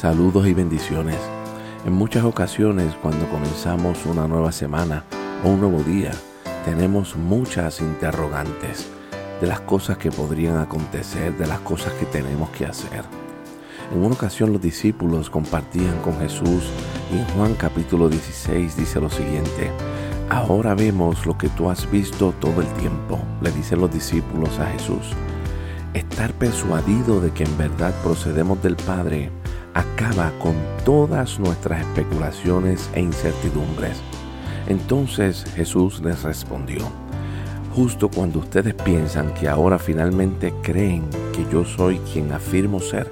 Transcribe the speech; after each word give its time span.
Saludos 0.00 0.46
y 0.46 0.54
bendiciones. 0.54 1.18
En 1.84 1.92
muchas 1.92 2.24
ocasiones 2.24 2.94
cuando 3.02 3.28
comenzamos 3.28 4.06
una 4.06 4.26
nueva 4.26 4.50
semana 4.50 5.04
o 5.44 5.50
un 5.50 5.60
nuevo 5.60 5.82
día, 5.82 6.12
tenemos 6.64 7.16
muchas 7.16 7.82
interrogantes 7.82 8.88
de 9.42 9.46
las 9.46 9.60
cosas 9.60 9.98
que 9.98 10.10
podrían 10.10 10.56
acontecer, 10.56 11.36
de 11.36 11.46
las 11.46 11.58
cosas 11.60 11.92
que 11.92 12.06
tenemos 12.06 12.48
que 12.48 12.64
hacer. 12.64 13.04
En 13.92 14.02
una 14.02 14.14
ocasión 14.14 14.54
los 14.54 14.62
discípulos 14.62 15.28
compartían 15.28 15.98
con 15.98 16.18
Jesús 16.18 16.70
y 17.12 17.18
en 17.18 17.26
Juan 17.36 17.52
capítulo 17.52 18.08
16 18.08 18.78
dice 18.78 19.02
lo 19.02 19.10
siguiente, 19.10 19.70
Ahora 20.30 20.74
vemos 20.74 21.26
lo 21.26 21.36
que 21.36 21.50
tú 21.50 21.68
has 21.68 21.90
visto 21.90 22.32
todo 22.40 22.62
el 22.62 22.68
tiempo, 22.68 23.18
le 23.42 23.52
dicen 23.52 23.82
los 23.82 23.92
discípulos 23.92 24.60
a 24.60 24.66
Jesús. 24.68 25.12
Estar 25.92 26.32
persuadido 26.32 27.20
de 27.20 27.32
que 27.32 27.44
en 27.44 27.58
verdad 27.58 27.92
procedemos 28.02 28.62
del 28.62 28.76
Padre 28.76 29.30
acaba 29.74 30.32
con 30.38 30.54
todas 30.84 31.38
nuestras 31.38 31.80
especulaciones 31.80 32.90
e 32.94 33.00
incertidumbres. 33.00 34.00
Entonces 34.66 35.44
Jesús 35.54 36.00
les 36.00 36.22
respondió, 36.22 36.80
justo 37.74 38.08
cuando 38.08 38.40
ustedes 38.40 38.74
piensan 38.74 39.32
que 39.34 39.48
ahora 39.48 39.78
finalmente 39.78 40.52
creen 40.62 41.04
que 41.32 41.46
yo 41.50 41.64
soy 41.64 41.98
quien 42.12 42.32
afirmo 42.32 42.80
ser, 42.80 43.10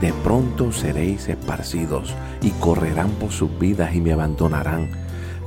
de 0.00 0.12
pronto 0.24 0.72
seréis 0.72 1.28
esparcidos 1.28 2.14
y 2.40 2.50
correrán 2.52 3.10
por 3.12 3.30
sus 3.30 3.58
vidas 3.58 3.94
y 3.94 4.00
me 4.00 4.12
abandonarán. 4.12 4.90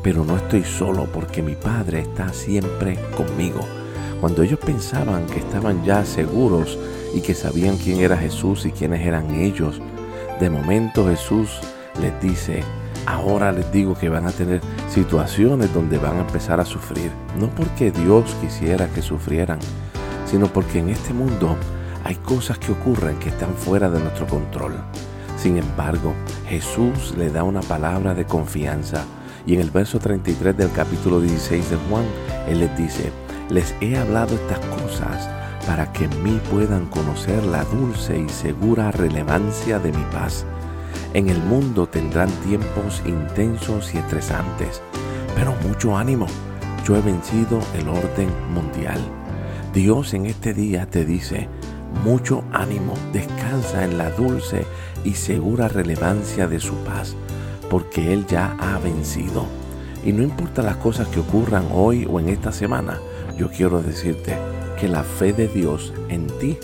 Pero 0.03 0.25
no 0.25 0.38
estoy 0.38 0.63
solo 0.63 1.08
porque 1.11 1.41
mi 1.41 1.55
Padre 1.55 2.02
está 2.02 2.33
siempre 2.33 2.99
conmigo. 3.16 3.61
Cuando 4.20 4.44
ellos 4.44 4.59
pensaban 4.59 5.25
que 5.25 5.39
estaban 5.39 5.83
ya 5.83 6.05
seguros 6.05 6.77
y 7.16 7.22
que 7.22 7.33
sabían 7.33 7.77
quién 7.77 7.99
era 7.99 8.17
Jesús 8.17 8.66
y 8.66 8.72
quiénes 8.72 9.02
eran 9.06 9.33
ellos, 9.33 9.81
de 10.39 10.50
momento 10.50 11.08
Jesús 11.08 11.59
les 12.02 12.20
dice, 12.22 12.64
ahora 13.06 13.52
les 13.52 13.72
digo 13.72 13.95
que 13.95 14.09
van 14.09 14.28
a 14.28 14.31
tener 14.31 14.62
situaciones 14.90 15.73
donde 15.73 15.98
van 15.98 16.17
a 16.17 16.22
empezar 16.22 16.59
a 16.59 16.66
sufrir. 16.66 17.12
No 17.40 17.48
porque 17.50 17.92
Dios 17.92 18.36
quisiera 18.42 18.88
que 18.88 19.02
sufrieran, 19.02 19.59
sino 20.25 20.48
porque 20.48 20.80
en 20.80 20.90
este 20.90 21.14
mundo 21.14 21.56
hay 22.03 22.16
cosas 22.16 22.58
que 22.58 22.72
ocurren 22.72 23.17
que 23.20 23.30
están 23.30 23.53
fuera 23.56 23.90
de 23.90 24.00
nuestro 24.00 24.28
control. 24.28 24.75
Sin 25.38 25.58
embargo, 25.58 26.14
Jesús 26.47 27.16
le 27.18 27.30
da 27.30 27.44
una 27.44 27.62
palabra 27.62 28.14
de 28.14 28.25
confianza 28.25 29.06
y 29.45 29.56
en 29.56 29.62
el 29.62 29.72
verso 29.72 30.00
33 30.00 30.56
del 30.56 30.72
capítulo 30.72 31.20
16 31.20 31.70
de 31.70 31.78
Juan, 31.90 32.06
Él 32.47 32.59
les 32.59 32.78
dice, 32.78 33.12
les 33.50 33.75
he 33.81 33.97
hablado 33.97 34.36
estas 34.36 34.59
cosas 34.59 35.30
para 35.67 35.92
que 35.92 36.06
en 36.06 36.23
mí 36.23 36.39
puedan 36.52 36.86
conocer 36.88 37.44
la 37.45 37.64
dulce 37.66 38.17
y 38.19 38.30
segura 38.30 38.92
relevancia 38.92 39.80
de 39.80 39.92
mi 39.92 40.03
paz. 40.06 40.45
En 41.14 41.30
el 41.30 41.39
mundo 41.39 41.88
tendrán 41.88 42.30
tiempos 42.47 43.02
intensos 43.06 43.94
y 43.94 43.97
estresantes, 43.97 44.81
pero 45.36 45.53
mucho 45.67 45.97
ánimo, 45.97 46.28
yo 46.86 46.95
he 46.95 47.02
vencido 47.02 47.59
el 47.75 47.88
orden 47.88 48.30
mundial. 48.53 49.00
Dios 49.73 50.14
en 50.14 50.25
este 50.25 50.53
día 50.53 50.86
te 50.86 51.06
dice, 51.06 51.47
mucho 52.03 52.44
ánimo, 52.52 52.94
descansa 53.11 53.86
en 53.86 53.97
la 53.97 54.09
dulce 54.11 54.66
y 55.03 55.14
segura 55.14 55.67
relevancia 55.67 56.47
de 56.47 56.59
su 56.59 56.75
paz, 56.84 57.16
porque 57.69 58.11
Él 58.11 58.25
ya 58.28 58.58
ha 58.59 58.78
vencido. 58.80 59.45
Y 60.03 60.11
no 60.11 60.23
importa 60.23 60.61
las 60.61 60.78
cosas 60.78 61.08
que 61.08 61.22
ocurran 61.22 61.66
hoy 61.72 62.06
o 62.09 62.19
en 62.19 62.30
esta 62.30 62.52
semana, 62.52 63.00
yo 63.38 63.50
quiero 63.50 63.81
decirte, 63.81 64.38
que 64.84 64.89
la 64.89 65.06
fe 65.06 65.31
de 65.31 65.48
Dios 65.48 65.94
en 66.09 66.28
ti 66.39 66.58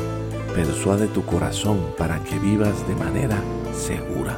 persuade 0.53 1.07
tu 1.07 1.23
corazón 1.23 1.79
para 1.97 2.21
que 2.21 2.37
vivas 2.37 2.85
de 2.85 2.95
manera 2.95 3.41
segura. 3.71 4.37